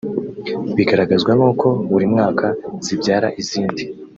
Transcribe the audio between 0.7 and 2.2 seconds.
Bigaragazwa nuko buri